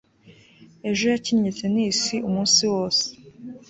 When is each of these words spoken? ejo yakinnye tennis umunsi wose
ejo 0.89 1.03
yakinnye 1.13 1.51
tennis 1.59 1.99
umunsi 2.29 2.61
wose 2.73 3.03